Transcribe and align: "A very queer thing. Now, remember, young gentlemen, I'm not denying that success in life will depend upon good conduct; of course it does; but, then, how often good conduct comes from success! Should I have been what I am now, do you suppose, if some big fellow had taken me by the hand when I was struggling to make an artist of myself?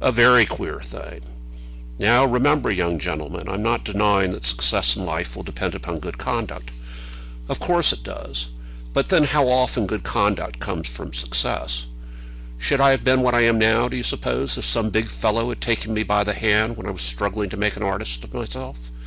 "A 0.00 0.10
very 0.10 0.46
queer 0.46 0.80
thing. 0.80 1.20
Now, 1.98 2.24
remember, 2.24 2.70
young 2.70 2.98
gentlemen, 2.98 3.46
I'm 3.46 3.62
not 3.62 3.84
denying 3.84 4.30
that 4.30 4.46
success 4.46 4.96
in 4.96 5.04
life 5.04 5.36
will 5.36 5.42
depend 5.42 5.74
upon 5.74 5.98
good 5.98 6.16
conduct; 6.16 6.70
of 7.46 7.60
course 7.60 7.92
it 7.92 8.02
does; 8.02 8.46
but, 8.94 9.10
then, 9.10 9.24
how 9.24 9.48
often 9.48 9.86
good 9.86 10.02
conduct 10.02 10.60
comes 10.60 10.88
from 10.88 11.12
success! 11.12 11.88
Should 12.56 12.80
I 12.80 12.92
have 12.92 13.04
been 13.04 13.20
what 13.20 13.34
I 13.34 13.42
am 13.42 13.58
now, 13.58 13.86
do 13.86 13.98
you 13.98 14.02
suppose, 14.02 14.56
if 14.56 14.64
some 14.64 14.88
big 14.88 15.10
fellow 15.10 15.50
had 15.50 15.60
taken 15.60 15.92
me 15.92 16.04
by 16.04 16.24
the 16.24 16.32
hand 16.32 16.78
when 16.78 16.86
I 16.86 16.90
was 16.90 17.02
struggling 17.02 17.50
to 17.50 17.58
make 17.58 17.76
an 17.76 17.82
artist 17.82 18.24
of 18.24 18.32
myself? 18.32 18.90